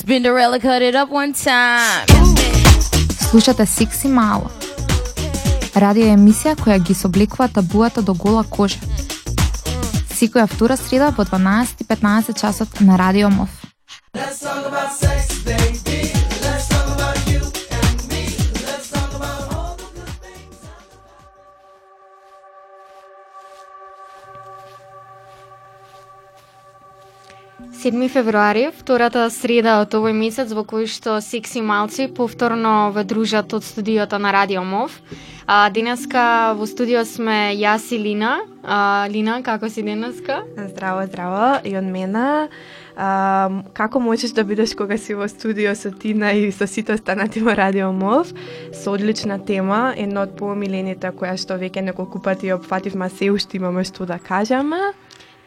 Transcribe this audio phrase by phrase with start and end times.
[0.00, 2.06] Spinderella cut it up one time.
[3.30, 4.50] Слушате Сикси Мало.
[5.76, 8.78] Радио е емисија која ги собликува табуата до гола кожа.
[10.16, 13.50] Секоја втора среда во 12:15 часот на Радио Мов.
[14.16, 15.19] Let's talk about sex.
[27.80, 33.54] 7 февруари, втората среда од овој месец во кој што секси малци повторно ве дружат
[33.56, 34.98] од студиото на Радио Мов.
[35.46, 38.44] А, денеска во студио сме јас и Лина.
[38.60, 40.42] А, Лина, како си денеска?
[40.60, 42.52] Здраво, здраво и од мена.
[43.00, 47.40] А, како можеш да бидеш кога си во студио со Тина и со сите останати
[47.40, 48.28] во Радио Мов?
[48.76, 53.56] Со одлична тема, една од помилените која што веќе неколку пати ја опфативме, се уште
[53.56, 54.92] имаме што да кажаме.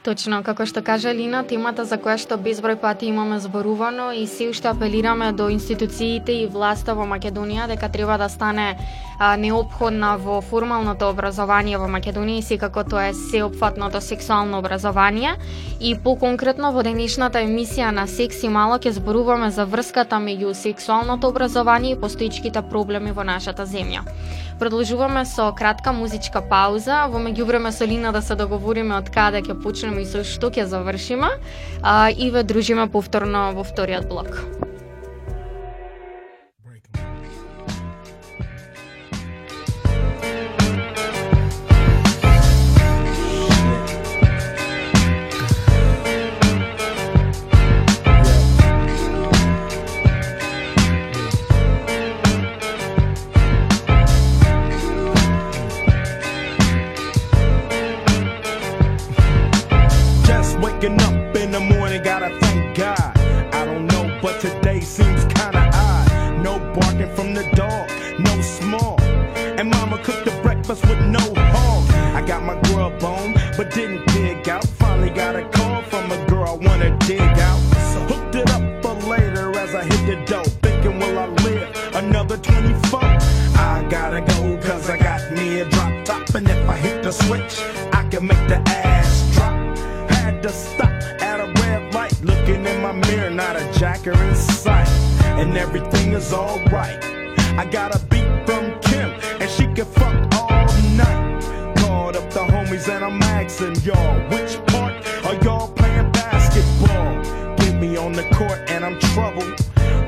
[0.03, 4.49] Точно, како што каже Лина, темата за која што безброј пати имаме зборувано и се
[4.51, 10.41] уште апелираме до институциите и власта во Македонија дека треба да стане а, необходна во
[10.43, 15.37] формалното образование во Македонија и секако тоа е сеопфатното сексуално образование.
[15.79, 21.31] И по-конкретно во денешната емисија на Секс и мало ќе зборуваме за врската меѓу сексуалното
[21.31, 24.03] образование и постоичките проблеми во нашата земја.
[24.59, 27.07] Продолжуваме со кратка музичка пауза.
[27.09, 30.67] Во меѓувреме со Лина да се договориме од каде ќе почнеме и со што ќе
[30.67, 31.31] завршиме.
[31.81, 34.72] А, и ве дружиме повторно во вториот блок.
[67.15, 68.99] from the dog, no small.
[69.57, 71.89] And mama cooked the breakfast with no hog.
[72.15, 74.65] I got my grub on, but didn't dig out.
[74.79, 77.59] Finally got a call from a girl I wanna dig out.
[77.91, 80.47] So hooked it up for later as I hit the dope.
[80.61, 82.99] Thinking, will I live another 24?
[83.03, 86.35] I gotta go, cause I got me a drop top.
[86.35, 87.61] And if I hit the switch,
[87.93, 89.53] I can make the ass drop.
[90.09, 94.35] Had to stop at a red light, looking in my mirror, not a jacker in
[94.35, 95.02] sight
[95.39, 97.03] and everything is alright.
[97.57, 99.09] I got a beat from Kim,
[99.41, 101.75] and she can fuck all night.
[101.77, 104.93] Called up the homies, and I'm asking y'all, which part
[105.25, 107.55] are y'all playing basketball?
[107.57, 109.59] Get me on the court, and I'm troubled.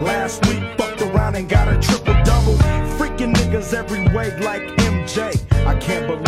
[0.02, 2.56] Last week, fucked around and got a triple double.
[2.98, 5.18] Freaking niggas every way, like MJ.
[5.66, 6.25] I can't believe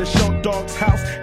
[0.00, 1.19] the show dog's house.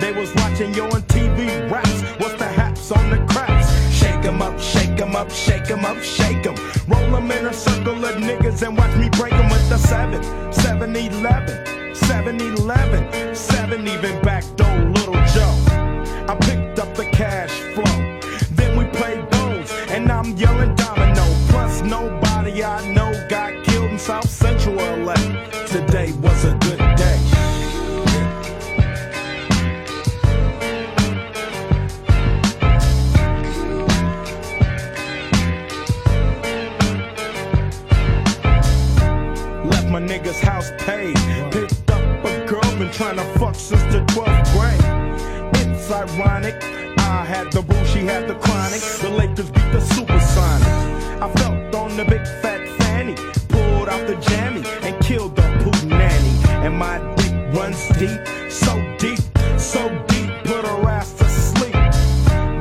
[40.68, 41.16] just paid.
[41.52, 45.62] Picked up a girl, been trying to fuck since the 12th grade.
[45.62, 46.56] It's ironic.
[47.00, 48.82] I had the boo, she had the chronic.
[49.02, 51.22] The Lakers beat the supersonics.
[51.22, 53.16] I felt on the big fat fanny,
[53.50, 56.34] pulled out the jammy, and killed the poop nanny.
[56.66, 58.20] And my dick runs deep,
[58.52, 59.20] so deep,
[59.58, 61.76] so deep, put her ass to sleep.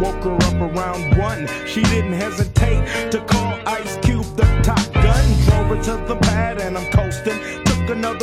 [0.00, 5.24] Woke her up around one, she didn't hesitate to call Ice Cube the top gun.
[5.46, 7.05] Drove her to the pad, and I'm cold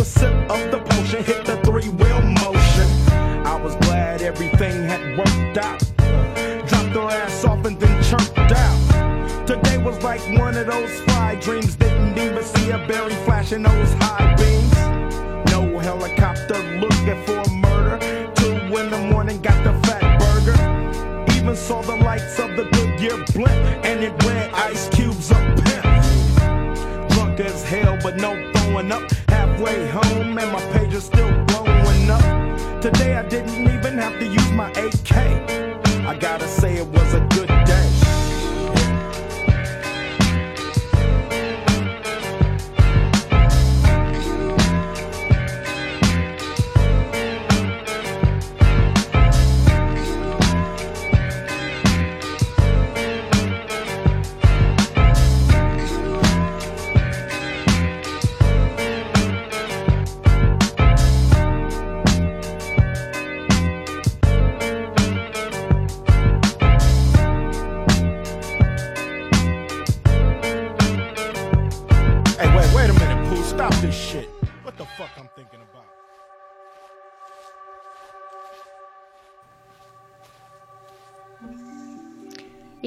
[0.04, 2.88] a sip of the potion, hit the three wheel motion.
[3.48, 5.80] I was glad everything had worked out.
[6.68, 9.48] Dropped her ass off and then chirped out.
[9.48, 11.76] Today was like one of those fly dreams.
[11.76, 14.76] Didn't even see a berry flashing those high beams.
[15.54, 17.98] No helicopter looking for murder.
[18.36, 20.60] Two in the morning, got the fat burger.
[21.38, 25.84] Even saw the lights of the Goodyear blimp, and it went ice cubes up pimp.
[27.12, 29.04] Drunk as hell, but no throwing up.
[29.63, 32.81] Halfway home and my page is still blowing up.
[32.81, 35.15] Today I didn't even have to use my AK.
[36.06, 37.62] I gotta say it was a good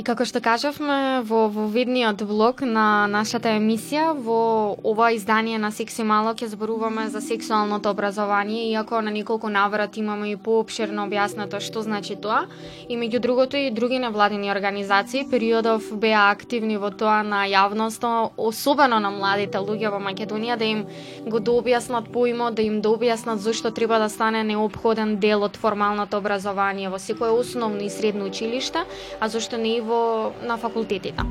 [0.06, 6.05] како што кажавме во, во видниот блог на нашата емисија, во ова издание на Секси
[6.06, 11.82] Мало ќе зборуваме за сексуалното образование, иако на неколку наврат имаме и пообширно објаснато што
[11.82, 12.44] значи тоа.
[12.88, 19.02] И меѓу другото и други невладени организации периодов беа активни во тоа на јавноста, особено
[19.02, 20.87] на младите луѓе во Македонија, да им
[21.26, 26.94] го дообјаснат поимот, да им дообјаснат зошто треба да стане необходен дел од формалното образование
[26.94, 28.87] во секое основно и средно училиште,
[29.19, 29.96] а зошто не и во
[30.43, 31.23] на факултетите.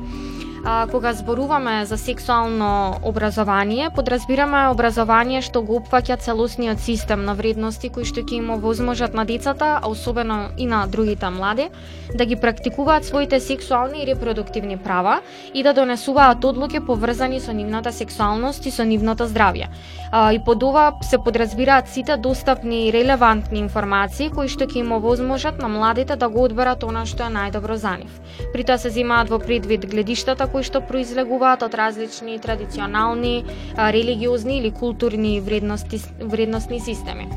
[0.68, 7.92] А, кога зборуваме за сексуално образование, подразбираме образование што го опфаќа целосниот систем на вредности
[7.94, 11.70] кои што ќе им овозможат на децата, а особено и на другите млади,
[12.18, 15.20] да ги практикуваат своите сексуални и репродуктивни права
[15.54, 19.70] и да донесуваат одлуки поврзани со нивната сексуалност и со нивното здравје.
[20.12, 24.98] А, и под ова се подразбираат сите достапни и релевантни информации кои што ќе им
[24.98, 28.18] овозможат на младите да го одберат она што е најдобро за нив.
[28.54, 33.44] При тоа се земаат во предвид гледиштата кои што произлегуваат од различни традиционални,
[33.76, 37.28] религиозни или културни вредности, вредностни системи.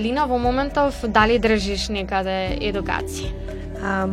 [0.00, 3.28] Лина, во моментов дали држиш некаде едукација?
[3.80, 4.08] А,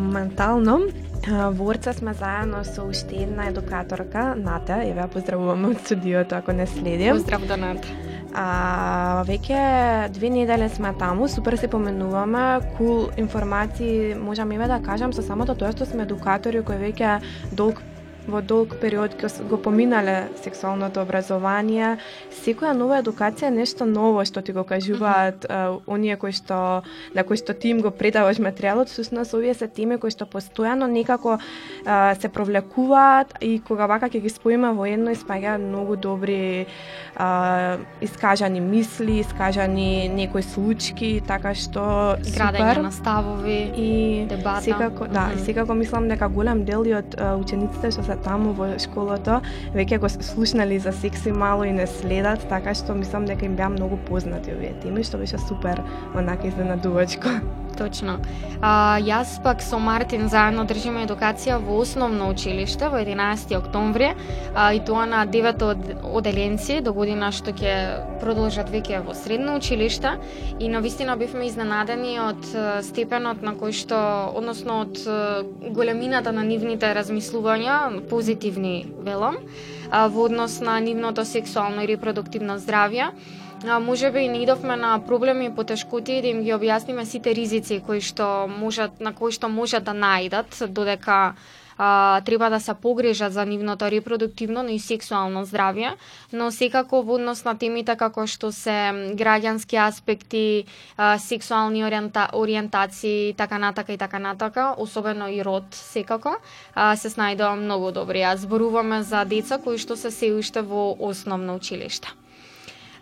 [1.28, 6.36] а, во Орца сме заедно со уште една едукаторка, Ната, ја ја поздравуваме од студиото
[6.36, 7.10] ако не следи.
[7.12, 7.88] Поздрав до Ната.
[8.36, 15.14] А, веќе две недели сме таму, супер се поменуваме, кул информации можам еве да кажам
[15.14, 17.20] со самото тоа што сме едукатори кои веќе
[17.52, 17.82] долг
[18.28, 19.16] во долг период
[19.50, 21.98] го, поминале сексуалното образование,
[22.44, 25.80] секоја нова едукација е нешто ново што ти го кажуваат mm -hmm.
[25.88, 26.84] оние кои што
[27.16, 30.88] на кои што ти им го предаваш материјалот, всушност овие се теми кои што постојано
[30.88, 31.40] некако
[31.86, 36.66] а, се провлекуваат и кога вака ќе ги споиме во едно испаѓаат многу добри
[37.16, 43.72] а, искажани мисли, искажани некои случки, така што Градење на ставови.
[43.78, 44.62] И дебата.
[44.62, 45.38] секако, да, Мгм.
[45.38, 49.42] и секако мислам дека голем дел од учениците што се таму во школото
[49.76, 53.70] веќе го слушнали за секси мало и не следат, така што мислам дека им беа
[53.70, 55.84] многу познати овие теми, што беше супер,
[56.16, 57.40] онака изненадувачко.
[57.78, 58.18] Точно.
[58.62, 64.10] А, јас пак со Мартин заедно држиме едукација во основно училиште во 11 октомври
[64.56, 70.18] а, и тоа на 9 оделенци до година што ќе продолжат веќе во средно училиште
[70.60, 72.50] и на вистина бивме изненадени од
[72.88, 74.00] степенот на кој што
[74.34, 74.98] односно од
[75.70, 79.38] големината на нивните размислувања позитивни велам
[79.92, 83.12] во однос на нивното сексуално и репродуктивно здравје.
[83.66, 87.82] А, може би не идовме на проблеми и потешкоти да им ги објасниме сите ризици
[87.86, 91.34] кои што можат на кои што можат да наидат додека
[91.78, 95.96] а, треба да се погрежат за нивното репродуктивно, но и сексуално здравје,
[96.34, 100.66] но секако во однос на темите како што се граѓански аспекти,
[100.98, 106.38] а, сексуални ориента, ориентации, така натака и така натака, особено и род секако,
[106.76, 108.22] а, се снајдува многу добри.
[108.22, 112.08] А зборуваме за деца кои што се се уште во основно училиште.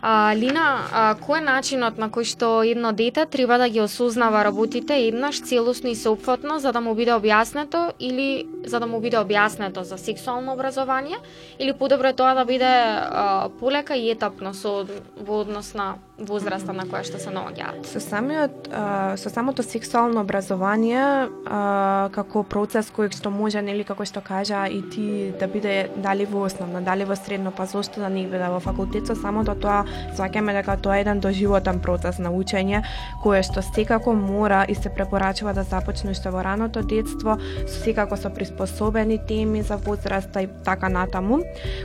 [0.08, 4.44] А, Лина, а, кој е начинот на кој што едно дете треба да ги осознава
[4.46, 9.18] работите еднаш целосно и сеопфатно за да му биде објаснето или за да му биде
[9.18, 11.18] објаснето за сексуално образование
[11.58, 14.86] или подобро е тоа да биде а, полека и етапно со
[15.18, 17.90] во однос на возраста на која што се наоѓаат.
[17.90, 24.06] Со самиот а, со самото сексуално образование а, како процес кој што може нели како
[24.06, 28.10] што кажа и ти да биде дали во основно, дали во средно, па зошто да
[28.10, 29.84] не биде во факултет со самото тоа
[30.16, 32.84] сваќаме дека тоа е еден доживотен процес на учење
[33.24, 37.38] кое што секако мора и се препорачува да започне уште во раното детство,
[37.68, 41.42] секако со приспособени теми за возраста и така натаму,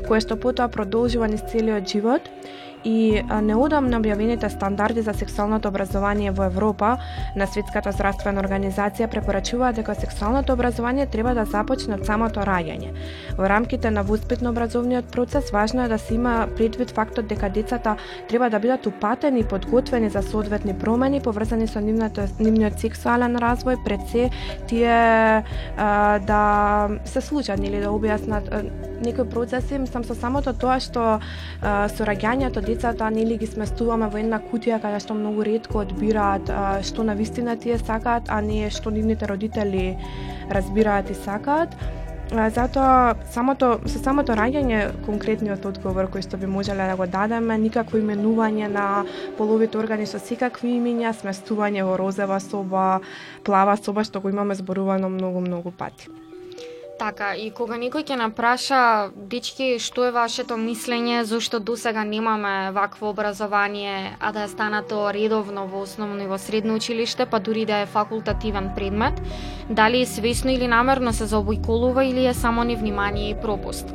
[0.09, 2.23] кое што потоа продолжува низ целиот живот
[2.84, 3.56] и а, на
[4.00, 6.96] објавените стандарди за сексуалното образование во Европа
[7.37, 12.92] на Светската здравствена организација препорачуваат дека сексуалното образование треба да започне од самото раѓање.
[13.37, 17.96] Во рамките на воспитно образовниот процес важно е да се има предвид фактот дека децата
[18.28, 23.84] треба да бидат упатени и подготвени за соодветни промени поврзани со нивната, нивниот сексуален развој
[23.84, 24.30] пред се
[24.66, 25.44] тие
[25.76, 28.49] а, да се случат или да објаснат
[29.04, 34.38] некои процеси, мислам со самото тоа што а, сораѓањето децата нели ги сместуваме во една
[34.40, 36.50] кутија каде што многу ретко одбираат
[36.86, 39.96] што на вистина тие сакаат, а не што нивните родители
[40.50, 41.74] разбираат и сакаат.
[42.30, 47.98] Затоа самото со самото раѓање конкретниот одговор кој што би можеле да го дадеме, никакво
[47.98, 48.86] именување на
[49.38, 53.00] половите органи со секакви имиња, сместување во розева соба,
[53.42, 56.19] плава соба што го имаме зборувано многу многу пати.
[57.00, 58.78] Така, и кога некој ќе напраша,
[59.33, 64.99] дечки, што е вашето мислење, зошто до сега немаме вакво образование, а да е станато
[65.16, 69.16] редовно во основно и во средно училиште, па дури да е факултативен предмет,
[69.71, 73.88] дали е свесно или намерно се заобиколува или е само невнимание и пропуст.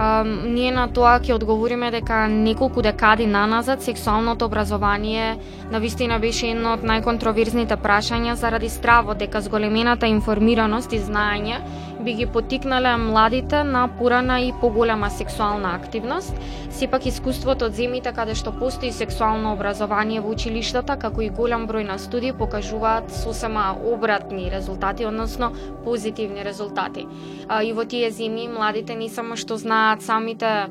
[0.00, 5.38] А, ние на тоа ќе одговориме дека неколку декади наназад сексуалното образование
[5.72, 11.58] на вистина беше едно од најконтроверзните прашања заради стравот дека зголемената информираност и знаење
[11.98, 16.34] би ги потикнале младите на порана и поголема сексуална активност.
[16.70, 21.88] Сепак искуството од земите каде што постои сексуално образование во училиштата, како и голем број
[21.88, 25.50] на студии покажуваат сосема обратни резултати, односно
[25.84, 27.06] позитивни резултати.
[27.48, 30.66] А, и во тие земји младите не само што знаат самите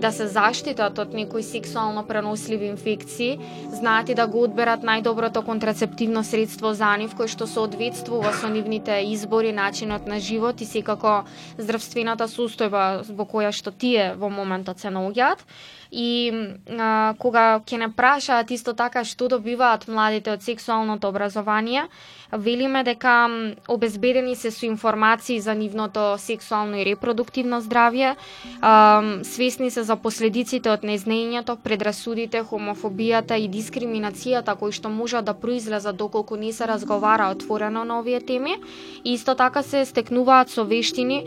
[0.00, 3.38] да се заштитат од некои сексуално преносливи инфекции,
[3.72, 9.02] знаат и да го одберат најдоброто контрацептивно средство за нив, кој што соодветствува со нивните
[9.12, 11.24] избори, начинот на живот и секако
[11.58, 15.44] здравствената состојба во која што тие во моментот се наоѓаат
[15.94, 16.32] и
[16.74, 21.86] а, кога ќе не прашаат исто така што добиваат младите од сексуалното образование,
[22.32, 23.30] велиме дека
[23.68, 28.16] обезбедени се со информации за нивното сексуално и репродуктивно здравје,
[28.60, 35.34] а, свесни се за последиците од незнаењето, предрасудите, хомофобијата и дискриминацијата кои што можат да
[35.34, 38.56] произлезат доколку не се разговара отворено на овие теми.
[39.04, 41.24] И исто така се стекнуваат со вештини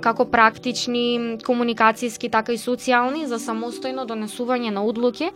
[0.00, 5.30] како практични, комуникацијски, така и социјални за самостојно донесување на одлуки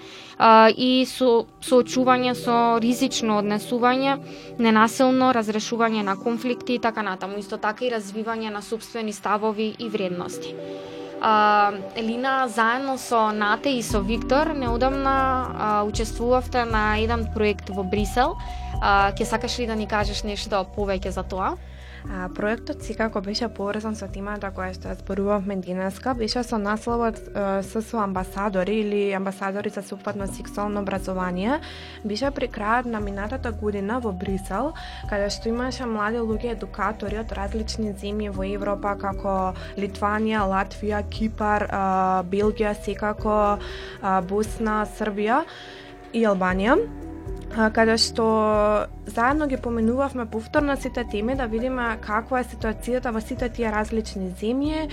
[0.77, 4.19] и со соочување со ризично однесување,
[4.59, 7.39] ненасилно разрешување на конфликти и така натаму.
[7.39, 10.55] Исто така и развивање на собствени ставови и вредности.
[11.21, 17.83] А, Елина, заедно со Нате и со Виктор, неодамна а, учествувавте на еден проект во
[17.83, 18.37] Брисел.
[18.81, 21.57] А, ке сакаш ли да ни кажеш нешто повеќе за тоа?
[22.09, 27.19] А, проектот секако беше поврзан со темата која што ја зборувавме денеска, беше со насловот
[27.62, 31.61] ССО амбасадори или амбасадори за супатно сексуално образование.
[32.04, 34.73] Беше при крајот на минатата година во Брисел,
[35.11, 41.69] каде што имаше млади луѓе едукатори од различни земји во Европа како Литванија, Латвија, Кипар,
[42.33, 43.61] Белгија, секако
[44.28, 45.45] Босна, Србија
[46.12, 47.10] и Албанија
[47.50, 48.25] каде што
[49.07, 54.30] заедно ги поменувавме повторно сите теми да видиме каква е ситуацијата во сите тие различни
[54.38, 54.87] земји,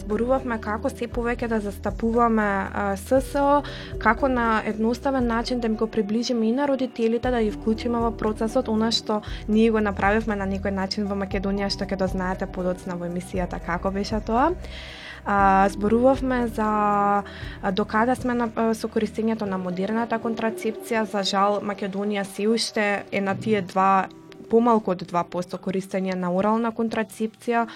[0.00, 2.48] зборувавме како се повеќе да застапуваме
[2.98, 3.62] ССО,
[4.02, 8.10] како на едноставен начин да ми го приближиме и на родителите да ги вклучиме во
[8.10, 12.98] процесот, она што ние го направивме на некој начин во Македонија што ќе дознаете подоцна
[12.98, 14.50] во емисијата како беше тоа
[15.24, 17.22] а, зборувавме за
[17.72, 21.04] докада сме на, со користењето на модерната контрацепција.
[21.08, 24.08] За жал, Македонија се уште е на тие два
[24.50, 27.66] помалку од 2% користење на орална контрацепција.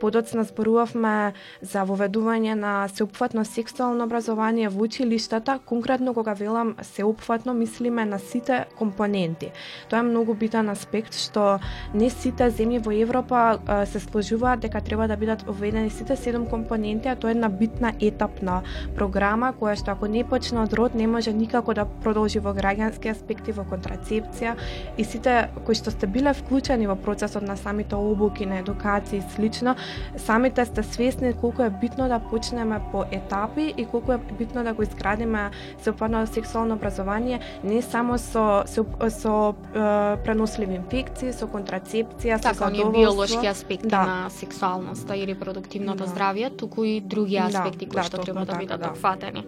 [0.00, 8.04] Подоцна зборувавме за воведување на сеопфатно сексуално образование во училиштата, конкретно кога велам сеопфатно мислиме
[8.04, 9.52] на сите компоненти.
[9.88, 11.58] Тоа е многу битен аспект што
[11.94, 17.08] не сите земји во Европа се сложуваат дека треба да бидат воведени сите седум компоненти,
[17.08, 18.62] а тоа е една битна етапна
[18.96, 23.10] програма која што ако не почне од род не може никако да продолжи во граѓански
[23.10, 24.54] аспекти, во контрацепција
[24.98, 29.22] и сите кои што сте биле вклучени во процесот на самите обуки, на едукација и
[29.34, 29.74] слично,
[30.16, 34.72] самите сте свесни колку е битно да почнеме по етапи и колку е битно да
[34.74, 35.50] го изградиме
[35.82, 42.68] сеопфатно сексуално образование не само со со, со е, преносливи инфекции, со контрацепција, така, со
[42.68, 44.02] оние биолошки аспекти да.
[44.06, 46.10] на сексуалноста и репродуктивното Да.
[46.10, 48.90] здравје, туку и други Да, аспекти кои да, што треба да така, бидат да.
[48.90, 49.44] опфатени.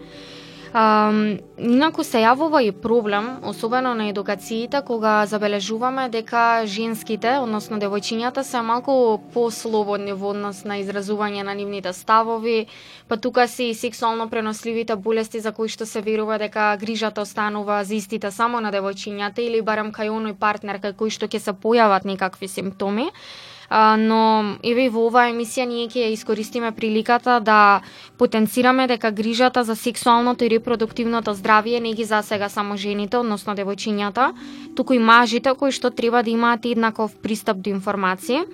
[0.76, 1.08] А,
[1.56, 8.60] инаку се јавува и проблем, особено на едукациите, кога забележуваме дека женските, односно девојчињата, се
[8.60, 12.66] малку послободни во однос на изразување на нивните ставови,
[13.08, 17.80] па тука се и сексуално преносливите болести за кои што се верува дека грижата останува
[17.84, 21.56] за истите само на девојчињата или барем кај оној партнер кај кој што ќе се
[21.56, 23.08] појават некакви симптоми.
[23.68, 27.82] А, но еве и во оваа емисија ние ќе ја искористиме приликата да
[28.18, 34.32] потенцираме дека грижата за сексуалното и репродуктивното здравје не ги засега само жените, односно девојчињата,
[34.76, 38.44] туку и мажите кои што треба да имаат еднаков пристап до информации.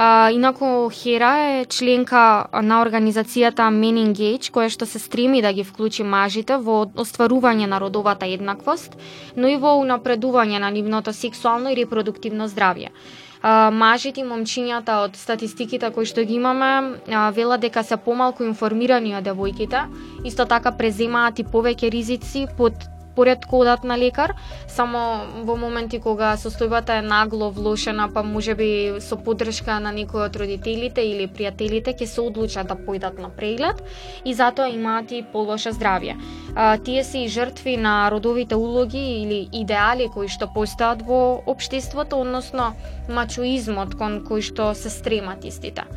[0.00, 5.64] А, инаку Хера е членка на организацијата Men Engage, која што се стреми да ги
[5.64, 8.94] вклучи мажите во остварување на родовата еднаквост,
[9.36, 12.94] но и во унапредување на нивното сексуално и репродуктивно здравје
[13.42, 18.44] а, мажите и момчињата од статистиките кои што ги имаме а, велат дека се помалку
[18.44, 19.86] информирани од девојките,
[20.24, 22.74] исто така преземаат и повеќе ризици под
[23.18, 24.34] според кодат на лекар,
[24.68, 28.68] само во моменти кога состојбата е нагло влошена, па може би
[29.02, 33.82] со поддршка на некој од родителите или пријателите ќе се одлучат да појдат на преглед
[34.24, 36.14] и затоа имаат и полоше здравје.
[36.54, 42.22] А, тие се и жртви на родовите улоги или идеали кои што постојат во општеството,
[42.22, 42.70] односно
[43.10, 45.90] мачуизмот кон кој што се стремат истите.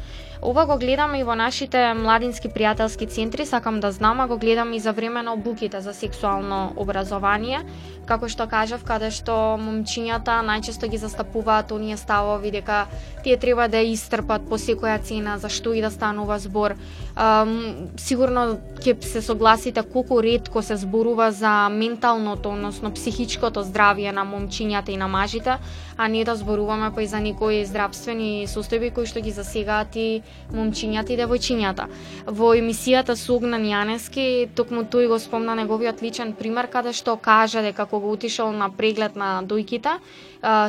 [0.43, 4.73] Ова го гледам и во нашите младински пријателски центри, сакам да знам, а го гледам
[4.73, 7.61] и за време на обуките за сексуално образование,
[8.09, 12.87] како што кажав, каде што момчињата најчесто ги застапуваат оние ставови дека
[13.23, 16.73] тие треба да истрпат по секоја цена за што и да станува збор.
[17.13, 24.25] Um, сигурно ќе се согласите колку ретко се зборува за менталното, односно психичкото здравје на
[24.25, 25.61] момчињата и на мажите,
[26.01, 30.23] а не да зборуваме па и за некои здравствени состојби кои што ги засегаат и
[30.49, 31.85] момчињата и девојчињата.
[32.25, 37.61] Во емисијата со Огнан Јанески, токму тој го спомна неговиот личен пример каде што кажа
[37.61, 39.99] дека кога отишол на преглед на дојките,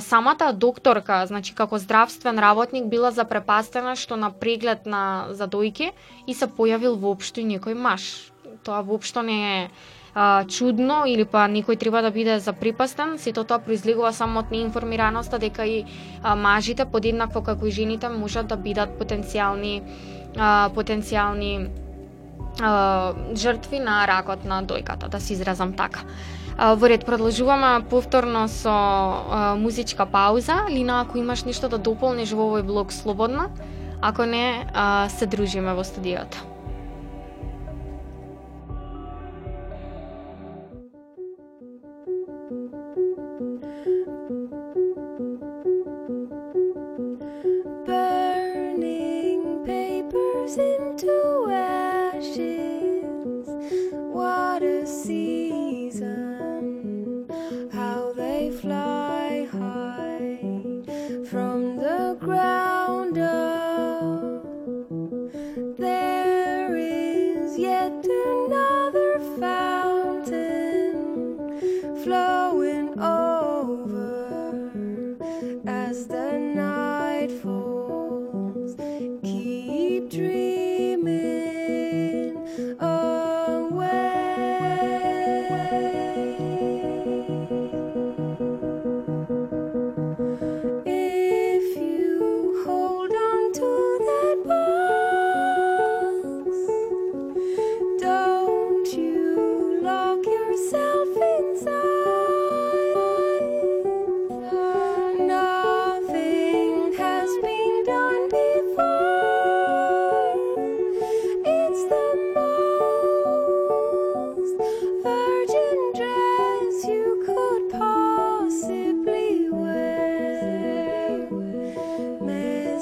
[0.05, 5.95] самата докторка, значи како здравствен работник била запрепастена што на преглед на за дојки
[6.27, 8.29] и се појавил воопшто и некој маж.
[8.69, 9.69] Тоа воопшто не е
[10.15, 15.39] а, чудно или па некој треба да биде запрепастен, сето тоа произлегува само од неинформираноста
[15.39, 15.85] дека и
[16.23, 19.81] а, мажите подеднакво како и жените можат да бидат потенцијални
[20.37, 21.69] а, потенцијални
[22.61, 26.05] а, жртви на ракот на дојката, да се изразам така.
[26.59, 30.67] А, во ред продолжуваме повторно со а, музичка пауза.
[30.71, 33.49] Лина, ако имаш нешто да дополниш во овој блог слободно,
[34.01, 36.52] ако не, а, се дружиме во студиото.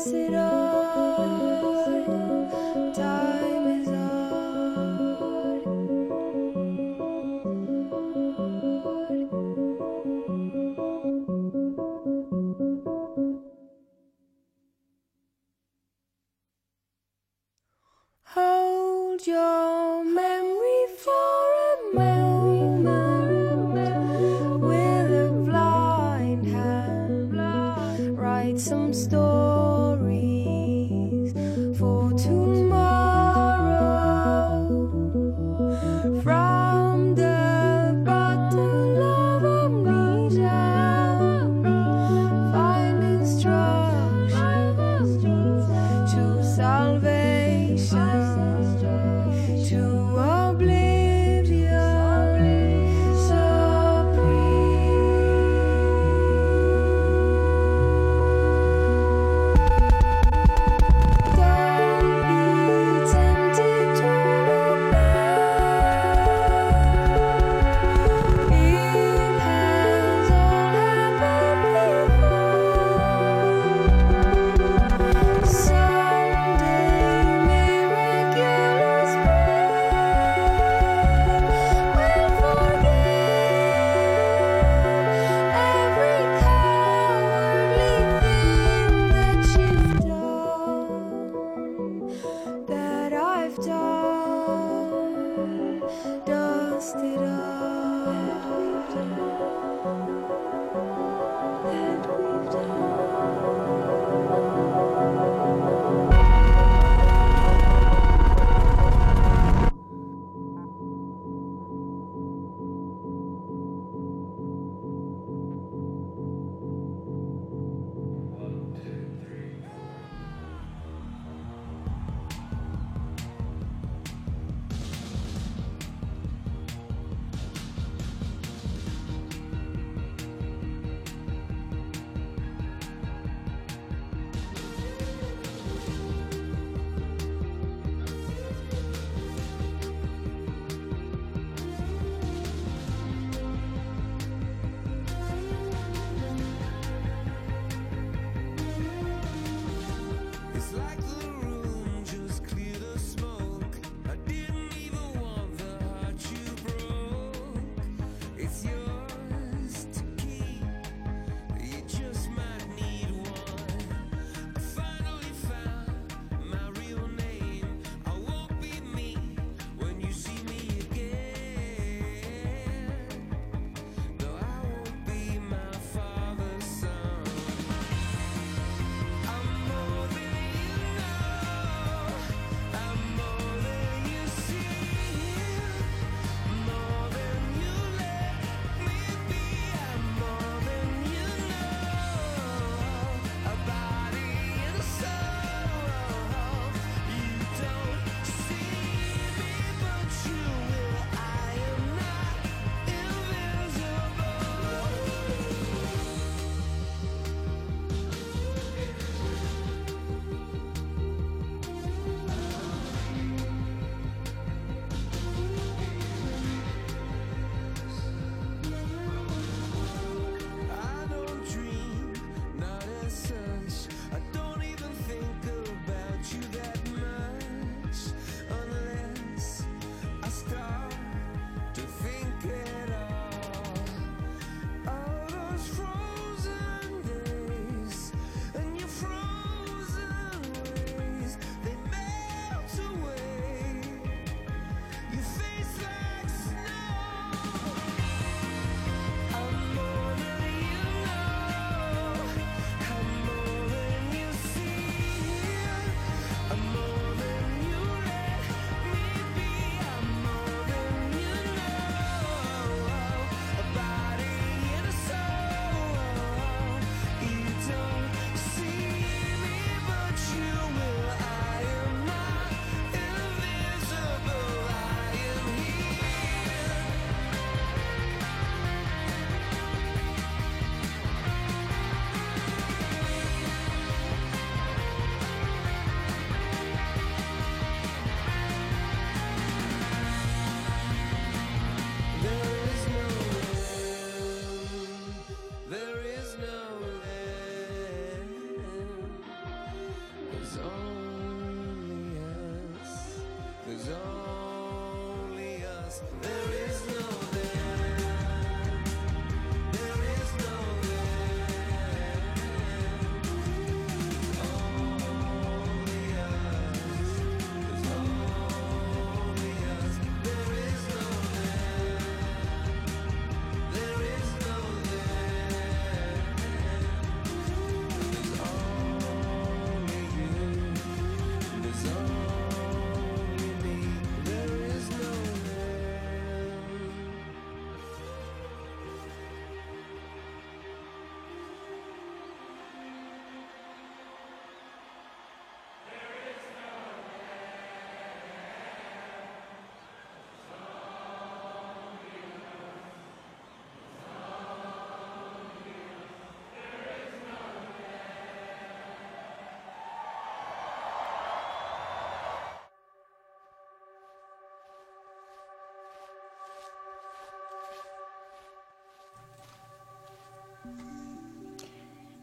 [0.03, 0.50] Sit it.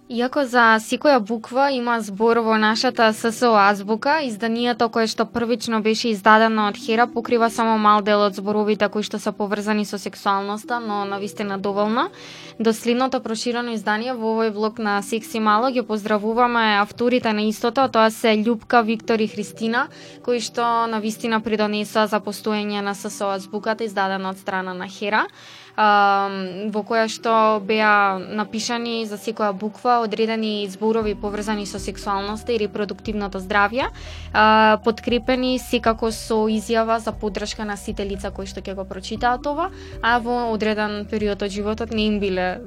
[0.08, 6.14] Иако за секоја буква има збор во нашата ССО азбука, изданието кое што првично беше
[6.16, 10.80] издадено од Хера покрива само мал дел од зборовите кои што се поврзани со сексуалноста,
[10.80, 12.08] но навистина доволно.
[12.58, 17.90] До следното проширено издание во овој блок на Секси Мало ги поздравуваме авторите на истото,
[17.92, 19.90] тоа се Љупка, Виктор и Христина,
[20.24, 25.28] кои што навистина придонесоа за постоење на ССО азбуката издадена од страна на Хера
[25.78, 33.38] во која што беа напишани за секоја буква одредени зборови поврзани со сексуалноста и репродуктивното
[33.40, 33.92] здравје,
[34.84, 39.70] подкрепени секако со изјава за поддршка на сите лица кои што ќе го прочитаат ова,
[40.02, 42.58] а во одреден период од животот не им биле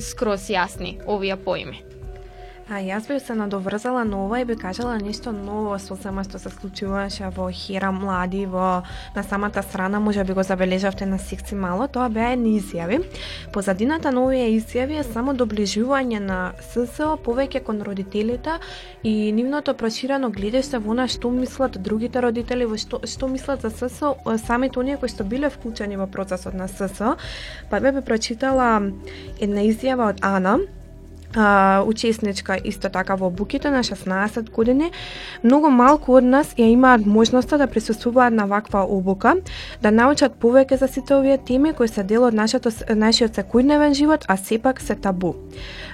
[0.00, 1.80] скрос јасни овие поими.
[2.70, 6.38] А јас би се надоврзала на ова и би кажала нешто ново со само што
[6.38, 8.82] се случуваше во Хера млади во
[9.16, 13.02] на самата страна, може би го забележавте на секци мало, тоа беа едни изјави.
[13.52, 18.58] Позадината на овие изјави е само доближување на ССО повеќе кон родителите
[19.02, 23.70] и нивното проширено гледиште во на што мислат другите родители, во што, што мислат за
[23.70, 27.16] ССО, самите оние кои што биле вклучени во процесот на ССО.
[27.70, 28.78] Па би прочитала
[29.40, 30.60] една изјава од Ана,
[31.36, 34.90] а, учесничка исто така во буките на 16 години,
[35.44, 39.34] многу малку од нас ја имаат можноста да присуствуваат на ваква обука,
[39.82, 44.24] да научат повеќе за сите овие теми кои се дел од нашето, нашиот секојдневен живот,
[44.28, 45.34] а сепак се табу.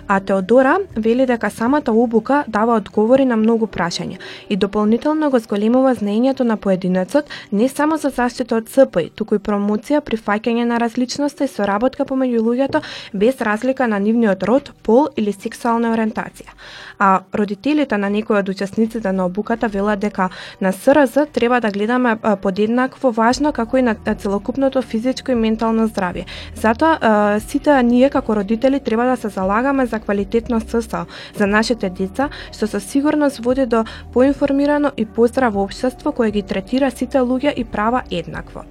[0.08, 4.16] А Теодора вели дека самата обука дава одговори на многу прашања
[4.48, 9.38] и дополнително го зголемува знаењето на поединецот не само за заштита од СПИ, туку и
[9.38, 15.27] промоција, прифаќање на различноста и соработка помеѓу луѓето без разлика на нивниот род, пол или
[15.32, 16.52] сексуална ориентација.
[16.98, 20.28] А родителите на некои од учесниците на обуката велат дека
[20.60, 26.24] на СРЗ треба да гледаме подеднакво важно како и на целокупното физичко и ментално здравје.
[26.54, 32.28] Затоа сите ние како родители треба да се залагаме за квалитетно ССО за нашите деца,
[32.52, 37.64] што со сигурност води до поинформирано и поздраво општество кое ги третира сите луѓе и
[37.64, 38.64] права еднакво.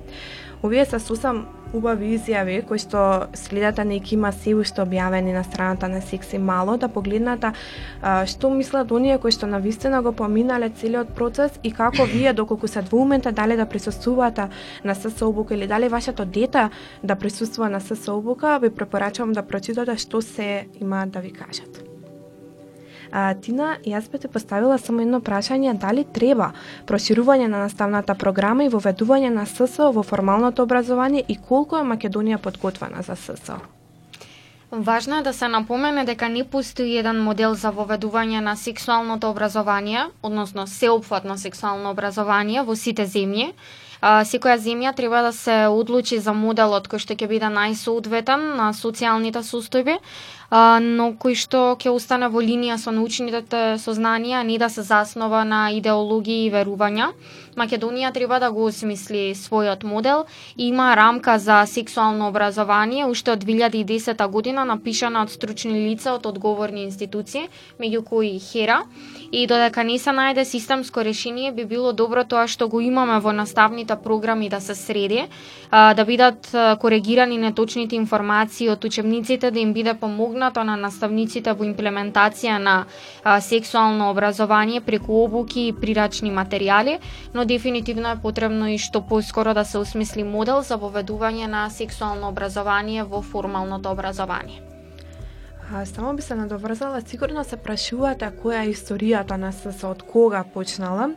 [0.64, 5.88] Овие се сусам убави изјави кои што следата неки има се уште објавени на страната
[5.92, 7.52] на Секси Мало да погледнете
[8.32, 12.82] што мислат оние кои што навистина го поминале целиот процес и како вие доколку се
[12.82, 14.48] двумента дали да присуствувате
[14.84, 16.70] на СС обука или дали вашето дете
[17.04, 21.87] да присуствува на СС обука, ви препорачувам да прочитате што се има да ви кажат.
[23.12, 26.52] А, Тина, јас би те поставила само едно прашање, дали треба
[26.88, 32.38] проширување на наставната програма и воведување на ССО во формалното образование и колку е Македонија
[32.38, 33.60] подготвена за ССО?
[34.72, 40.10] Важно е да се напомене дека не постои еден модел за воведување на сексуалното образование,
[40.24, 43.54] односно сеопфатно сексуално образование во сите земји.
[44.02, 49.42] секоја земја треба да се одлучи за моделот кој што ќе биде најсоодветен на социјалните
[49.42, 49.98] состојби,
[50.50, 55.44] а, но кој што ќе остане во линија со научните сознанија, не да се заснова
[55.44, 57.12] на идеологии и верувања.
[57.58, 60.26] Македонија треба да го осмисли својот модел
[60.58, 66.26] и има рамка за сексуално образование уште од 2010 година напишана од стручни лица од
[66.26, 67.50] одговорни институции,
[67.82, 68.84] меѓу кои Хера,
[69.32, 73.34] и додека не се најде системско решение, би било добро тоа што го имаме во
[73.34, 75.26] наставните програми да се среди,
[75.72, 82.58] да бидат коригирани неточните информации од учебниците, да им биде помогнато на наставниците во имплементација
[82.58, 82.86] на
[83.42, 87.00] сексуално образование преку обуки и прирачни материјали,
[87.34, 92.30] но дефинитивно е потребно и што поскоро да се осмисли модел за воведување на сексуално
[92.30, 94.62] образование во формалното образование.
[95.74, 100.44] А, само би се надоврзала, сигурно се прашувате која е историјата на СС, од кога
[100.44, 101.10] почнала.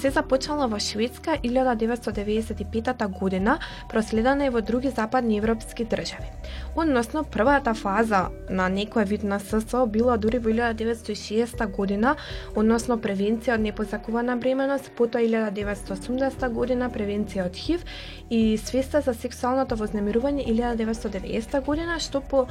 [0.00, 6.32] Се започнала во Швидска 1995 година, проследена и во други западни европски држави.
[6.76, 12.16] Односно, првата фаза на некој вид на ССО била дури во 1960 година,
[12.56, 17.84] односно превенција од непозакувана бременост, потоа 1980 година превенција од ХИВ
[18.30, 22.46] и свеста за сексуалното вознемирување 1990 година, што по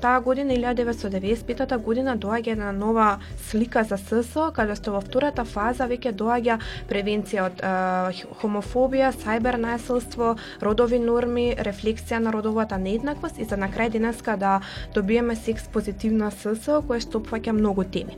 [0.00, 5.86] таа година 1995 година доаѓа една нова слика за ССО, каде што во втората фаза
[5.86, 13.38] веќе доаѓа доаѓа превенција од е, хомофобија, сајбер насилство, родови норми, рефлексија на родовата нееднаквост
[13.38, 14.60] и за на крај денеска да
[14.94, 18.16] добиеме секс позитивна ССО која што опфаќа многу теми.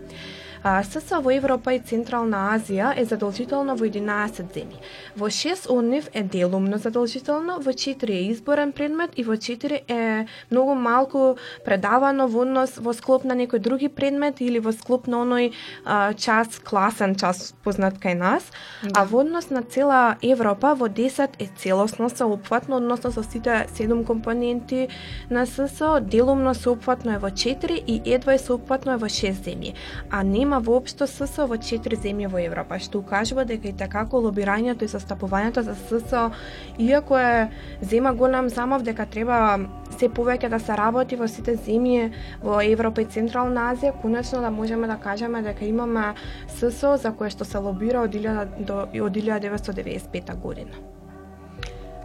[0.66, 4.78] А, ССО во Европа и Централна Азија е задолжително во 11 земји.
[5.14, 9.82] Во 6 од нив е делумно задолжително, во 4 е изборен предмет и во 4
[9.88, 15.06] е многу малку предавано во однос во склоп на некој други предмет или во склоп
[15.06, 15.52] на оној
[15.84, 18.48] а, час, класен час познат кај нас,
[18.82, 19.02] Да.
[19.02, 24.04] а во однос на цела Европа во 10 е целосно соопфатно, односно со сите 7
[24.04, 24.88] компоненти
[25.28, 29.74] на ССО, делумно соопфатно е во 4 и едва е соопфатно е во 6 земји,
[30.10, 34.84] а нема воопшто ССО во четири земји во Европа, што укажува дека и такако лобирањето
[34.84, 36.30] и застапувањето за ССО,
[36.78, 39.58] иако е зема голем замов дека треба
[39.98, 42.10] се повеќе да се работи во сите земји
[42.42, 46.14] во Европа и Централна Азија, конечно да можеме да кажеме дека имаме
[46.48, 50.94] ССО за кое што се лобира од 1000 до од 1995 година.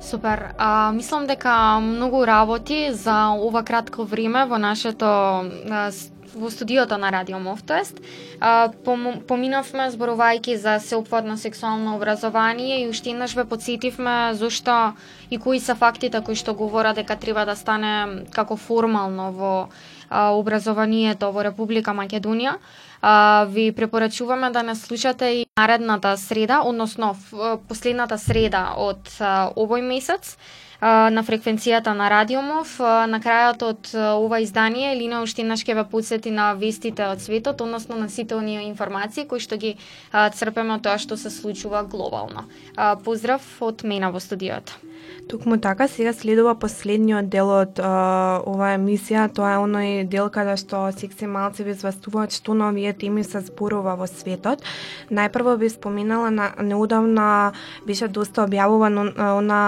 [0.02, 0.54] Супер.
[0.58, 5.92] А, мислам дека многу работи за ова кратко време во нашето а,
[6.36, 8.00] во студиото на Радио Мов, тоест,
[8.39, 14.94] а, пом- поминавме зборувајќи за сеопфатно сексуално образование и уште еднаш ве подсетивме зошто
[15.32, 19.70] и кои се фактите кои што говорат дека треба да стане како формално во
[20.10, 22.58] а, образованието во Република Македонија.
[23.02, 27.15] А, ви препорачуваме да не слушате и наредната среда, односно
[27.68, 30.38] последната среда од а, овој месец
[30.82, 32.80] на фреквенцијата на Радиомов.
[32.80, 37.96] На крајот од ова издание Елина уште ќе ве подсети на вестите од светот, односно
[37.96, 39.76] на сите оние информации кои што ги
[40.12, 42.48] црпеме од тоа што се случува глобално.
[43.04, 44.72] Поздрав од мене во студиото.
[45.30, 50.56] Токму така, сега следува последниот дел од а, оваа емисија, тоа е оној дел каде
[50.58, 54.66] што секси малци ви известуваат што на овие теми се зборува во светот.
[55.14, 57.54] Најпрво би споменала на неодамна
[57.86, 59.62] беше доста објавуван она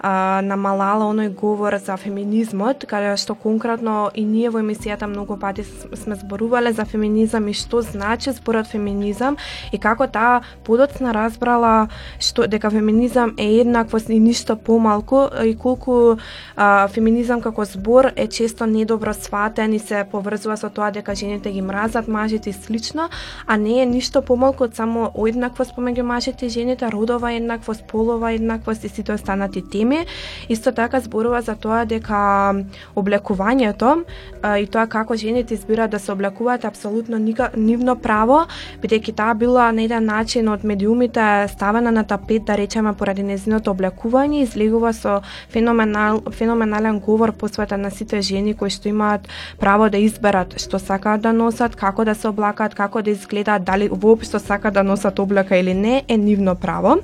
[0.00, 5.36] а, на Малала оној говор за феминизмот, каде што конкретно и ние во емисијата многу
[5.36, 9.36] пати сме зборувале за феминизам и што значи зборот феминизам
[9.72, 11.88] и како таа подоцна разбрала
[12.20, 16.16] што дека феминизам е еднаквост и ништо помалку и колку
[16.56, 21.50] а, феминизам како збор е често недобро сватен и се поврзува со тоа дека жените
[21.50, 23.08] ги мразат мажите и слично,
[23.46, 28.32] а не е ништо помалку од само еднаквост помеѓу мажите и жените, родова еднаквост, полова
[28.32, 30.06] еднаквост и сите останати теми.
[30.48, 32.54] Исто така зборува за тоа дека
[32.96, 34.04] облекувањето
[34.42, 38.46] а, и тоа како жените избираат да се облекуваат апсолутно ника, нивно право,
[38.82, 43.72] бидејќи таа била на еден начин од медиумите ставена на тапет, да речеме, поради незиното
[43.74, 49.98] облекување, излегува со феноменал, феноменален говор посветен на сите жени кои што имаат право да
[49.98, 54.74] изберат што сакаат да носат, како да се облакаат, како да изгледаат, дали воопшто сакаат
[54.74, 56.98] да носат облека или не, е нивно право.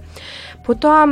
[0.64, 1.06] Потоа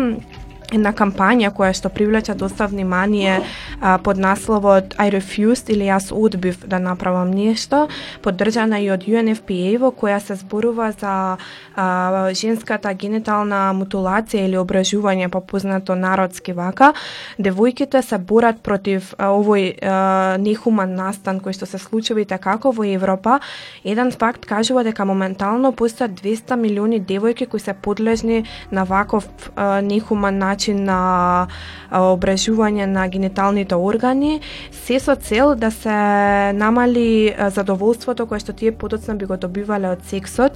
[0.72, 3.40] една кампања која што привлече доста внимание
[3.80, 7.88] а, под насловот I refused или јас одбив да направам нешто,
[8.22, 11.36] поддржана и од UNFPA во која се зборува за
[11.76, 16.92] а, женската генитална мутулација или ображување попознато народски вака.
[17.38, 22.72] Девојките се борат против а, овој а, нехуман настан кој што се случува и такако
[22.72, 23.40] во Европа.
[23.84, 29.80] Еден факт кажува дека моментално постојат 200 милиони девојки кои се подлежни на ваков а,
[29.82, 31.48] нехуман начин на
[31.90, 39.18] обрежување на гениталните органи, се со цел да се намали задоволството кое што тие подоцна
[39.18, 40.54] би го добивале од сексот.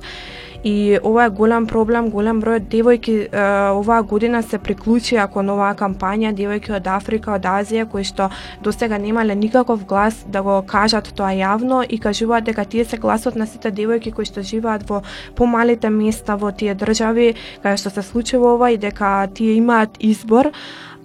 [0.66, 5.76] И ова е голем проблем, голем број девојки е, оваа година се приклучија кон оваа
[5.78, 8.26] кампања, девојки од Африка, од Азија, кои што
[8.66, 13.38] досега немале никаков глас да го кажат тоа јавно и кажуваат дека тие се гласот
[13.38, 15.04] на сите девојки кои што живеат во
[15.38, 20.50] помалите места во тие држави каде што се случува ова и дека тие имаат избор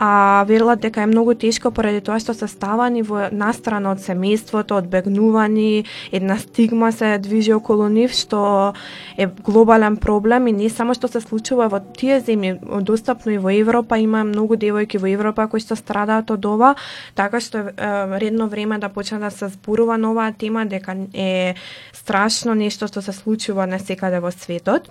[0.01, 4.81] а верилат дека е многу тешко поради тоа што се ставани во настрана од семејството,
[4.81, 8.73] одбегнувани, една стигма се движи околу нив што
[9.17, 13.53] е глобален проблем и не само што се случува во тие земји, достапно и во
[13.53, 16.73] Европа има многу девојки во Европа кои што страдаат од ова,
[17.13, 20.95] така што е е, редно време да почне да се зборува на оваа тема дека
[21.13, 21.55] е
[21.93, 24.89] страшно нешто што се случува на секаде во светот.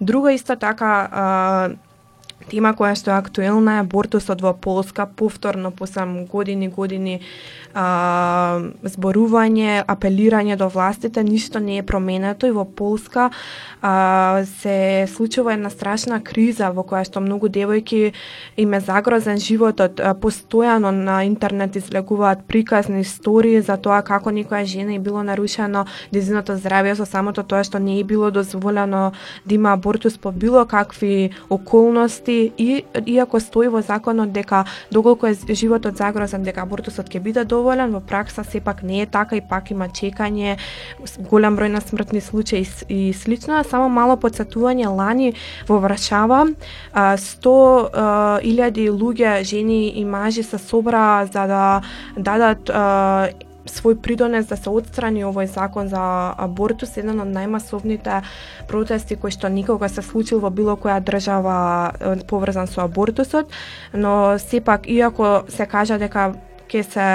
[0.00, 1.76] Друга исто така
[2.50, 7.20] тема која што е актуелна е абортусот во Полска повторно по сам години години
[7.74, 13.30] а, зборување, апелирање до властите, ништо не е променето и во Полска
[13.82, 18.12] а, се случува една страшна криза во која што многу девојки
[18.56, 20.00] им е загрозен животот.
[20.00, 25.86] А, Постојано на интернет излегуваат приказни истории за тоа како некоја жена е било нарушено
[26.12, 29.12] дезиното здравје со самото тоа што не е било дозволено
[29.46, 35.34] да има абортус по било какви околности и иако стои во законот дека доколку е
[35.54, 39.70] животот загрозен дека абортусот ќе биде доволен, во пракса сепак не е така и пак
[39.70, 40.58] има чекање,
[41.30, 45.34] голем број на смртни случаи и слично, а само мало подсетување лани
[45.68, 46.46] во Вршава
[46.94, 51.82] 100 илјади луѓе, жени и мажи се собра за да
[52.16, 52.70] дадат
[53.68, 58.22] свој придонес да се отстрани овој закон за абортус, еден од најмасовните
[58.68, 61.92] протести кои што никога се случил во било која држава
[62.28, 63.52] поврзан со абортусот,
[63.92, 66.32] но сепак иако се кажа дека
[66.68, 67.08] ќе се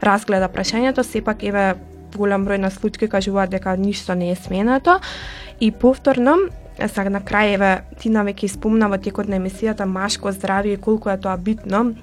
[0.00, 1.74] разгледа прашањето, сепак еве
[2.16, 5.00] голем број на случаи кажуваат дека ништо не е сменато.
[5.60, 6.36] И повторно
[6.78, 11.10] сега на крај еве Тина веќе испомна во текот на емисијата машко здравје и колку
[11.10, 11.94] е тоа битно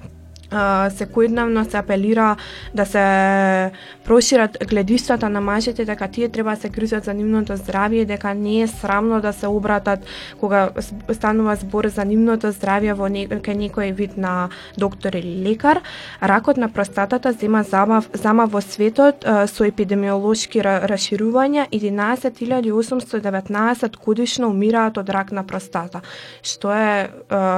[0.52, 2.36] секојдневно се апелира
[2.74, 3.70] да се
[4.04, 8.62] прошират гледиштата на мажите дека тие треба да се грижат за нивното здравје, дека не
[8.62, 10.00] е срамно да се обратат
[10.40, 10.70] кога
[11.12, 14.48] станува збор за нивното здравје во кај некој вид на
[14.78, 15.80] доктор или лекар.
[16.22, 25.10] Ракот на простатата зема замав, замав во светот со епидемиолошки расширувања 11.819 годишно умираат од
[25.10, 26.00] рак на простата,
[26.42, 26.84] што е, е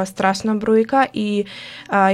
[0.07, 1.45] страшна бројка и е,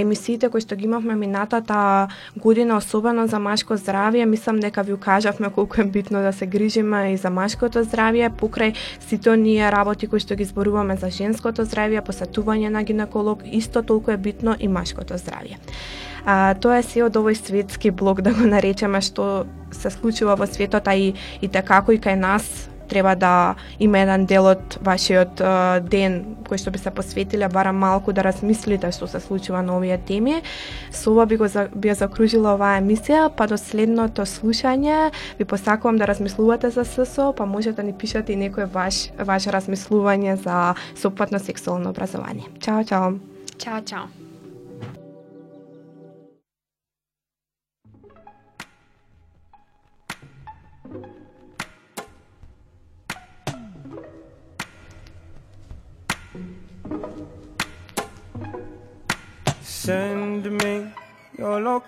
[0.01, 5.51] емисиите кои што ги имавме минатата година, особено за машко здравје, мислам дека ви укажавме
[5.51, 10.21] колку е битно да се грижиме и за машкото здравје, покрај сите оние работи кои
[10.21, 15.15] што ги зборуваме за женското здравје, посетување на гинеколог, исто толку е битно и машкото
[15.15, 15.57] здравје.
[16.25, 20.47] А, тоа е се од овој светски блок, да го наречеме, што се случува во
[20.47, 24.79] светот, а и, и така како и кај нас треба да има еден дел од
[24.83, 25.41] вашиот
[25.87, 29.99] ден кој што би се посветиле барам малку да размислите што се случува на овие
[29.99, 30.43] теми.
[30.91, 35.97] Со ова би го за, би закружила оваа емисија, па до следното слушање ви посакувам
[35.97, 40.75] да размислувате за ССО, па можете да ни пишете и некој ваш ваше размислување за
[40.95, 42.47] сопатно сексуално образование.
[42.61, 43.13] Чао, чао.
[43.59, 44.20] Чао, чао.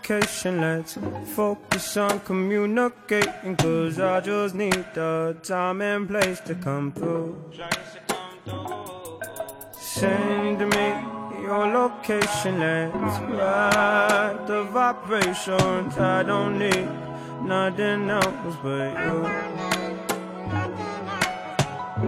[0.09, 0.99] Your location, let's
[1.35, 3.57] focus on communicating.
[3.57, 7.37] Cause I just need the time and place to come through.
[9.73, 15.99] Send me your location, let's ride the vibrations.
[15.99, 16.89] I don't need
[17.45, 19.27] nothing else but you.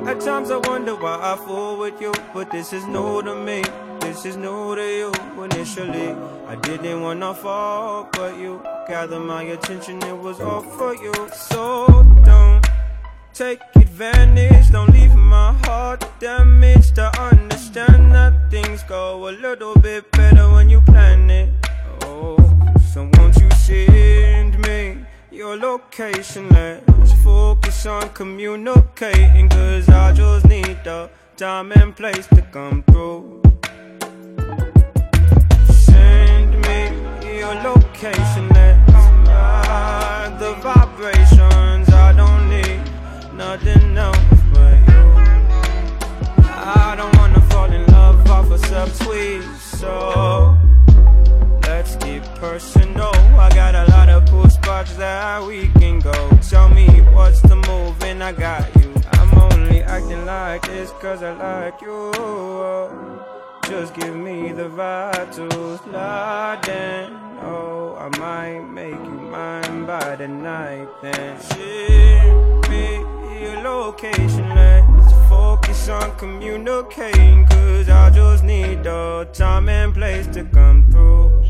[0.08, 3.62] At times I wonder why I fool with you, but this is new to me
[4.14, 5.12] this is new to you
[5.42, 6.14] initially.
[6.46, 11.12] I didn't wanna fall, but you gathered my attention, it was all for you.
[11.32, 11.86] So
[12.24, 12.64] don't
[13.32, 16.96] take advantage, don't leave my heart damaged.
[16.96, 21.48] I understand that things go a little bit better when you plan it.
[22.02, 22.36] Oh,
[22.92, 26.48] so won't you send me your location?
[26.50, 33.43] Let's focus on communicating, cause I just need the time and place to come through.
[37.44, 38.90] Your location Let's
[39.28, 42.80] ride the vibrations I don't need
[43.34, 44.18] nothing else
[44.52, 45.02] but you.
[46.48, 50.56] I don't wanna fall in love off a subtweet So
[51.62, 53.14] let's get personal.
[53.46, 56.14] I got a lot of cool spots that we can go.
[56.50, 58.90] Tell me what's the move and I got you.
[59.12, 63.33] I'm only acting like this cause I like you
[63.68, 64.68] just give me the
[65.78, 67.12] slide in.
[67.42, 71.40] Oh, I might make you mine by the night then.
[71.40, 72.98] Share me
[73.40, 77.46] your location, let's focus on communicating.
[77.46, 81.44] Cause I just need the time and place to come through.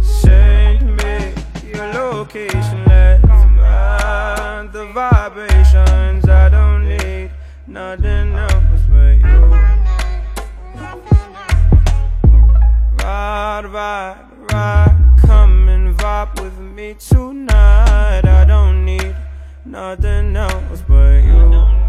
[0.00, 1.34] Send me
[1.72, 6.28] your location, let's find the vibrations.
[6.28, 7.30] I don't need
[7.66, 9.59] nothing else but you.
[13.02, 14.16] Ride, ride,
[14.52, 18.26] ride, come and vibe with me tonight.
[18.26, 19.16] I don't need
[19.64, 21.79] nothing else but you.